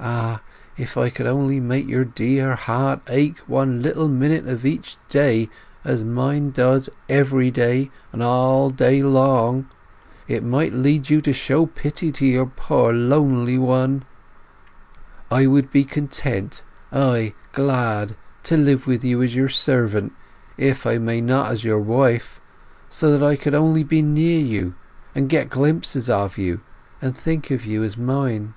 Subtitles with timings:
[0.00, 0.42] Ah,
[0.76, 5.48] if I could only make your dear heart ache one little minute of each day
[5.84, 9.66] as mine does every day and all day long,
[10.26, 14.04] it might lead you to show pity to your poor lonely one....
[15.30, 20.12] I would be content, ay, glad, to live with you as your servant,
[20.58, 22.40] if I may not as your wife;
[22.88, 24.74] so that I could only be near you,
[25.14, 26.62] and get glimpses of you,
[27.00, 28.54] and think of you as mine....